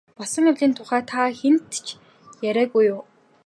Болсон 0.17 0.43
явдлын 0.51 0.73
тухай 0.77 1.01
та 1.09 1.21
хэнд 1.39 1.65
ч 1.85 1.87
яриагүй 2.49 2.83
юу? 2.93 3.01